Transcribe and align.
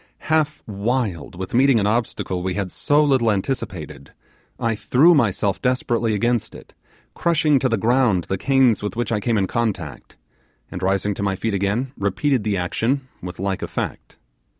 Half 0.31 0.63
wild 0.65 1.35
with 1.35 1.53
meeting 1.53 1.79
an 1.79 1.85
obstacle 1.85 2.41
we 2.41 2.55
had 2.55 2.71
so 2.71 3.03
little 3.03 3.29
anticipated, 3.29 4.11
I 4.59 4.73
threw 4.73 5.13
myself 5.13 5.61
desperately 5.61 6.15
against 6.15 6.55
it, 6.55 6.73
crushing 7.13 7.59
to 7.59 7.69
the 7.69 7.77
ground 7.77 8.23
the 8.23 8.39
canes 8.39 8.81
with 8.81 8.95
which 8.95 9.11
I 9.11 9.19
came 9.19 9.37
in 9.37 9.45
contact, 9.45 10.17
and, 10.71 10.81
rising 10.81 11.13
to 11.13 11.21
my 11.21 11.35
feet 11.35 11.53
again, 11.53 11.91
repeated 11.95 12.43
the 12.43 12.57
action 12.57 13.09
with 13.21 13.37
like 13.37 13.61
effect. 13.61 14.15